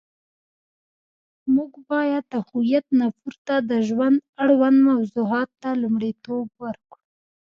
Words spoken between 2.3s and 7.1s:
د هویت نه پورته د ژوند اړوند موضوعاتو ته لومړیتوب ورکړو.